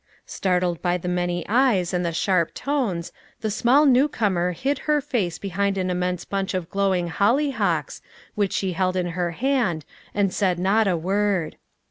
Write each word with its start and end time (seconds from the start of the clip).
Startled 0.25 0.81
by 0.81 0.97
the 0.97 1.07
many 1.07 1.45
eyes 1.47 1.93
and 1.93 2.03
the 2.03 2.11
sharp 2.11 2.55
tones, 2.55 3.11
the 3.41 3.51
small 3.51 3.85
new 3.85 4.07
comer 4.07 4.51
hid 4.53 4.79
her 4.89 4.99
face 4.99 5.37
behind 5.37 5.77
an 5.77 5.91
immense 5.91 6.25
bunch 6.25 6.55
of 6.55 6.71
glowing 6.71 7.09
hollyhocks, 7.09 8.01
which 8.33 8.51
she 8.53 8.73
held 8.73 8.95
in 8.95 9.09
her 9.09 9.29
hand, 9.29 9.85
and 10.15 10.33
said 10.33 10.57
not 10.57 10.87
a 10.87 10.97
word. 10.97 11.55